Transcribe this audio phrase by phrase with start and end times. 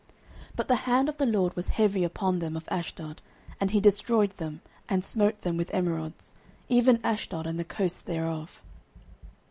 [0.01, 0.09] 09:005:006
[0.55, 3.21] But the hand of the LORD was heavy upon them of Ashdod,
[3.59, 6.33] and he destroyed them, and smote them with emerods,
[6.67, 8.63] even Ashdod and the coasts thereof.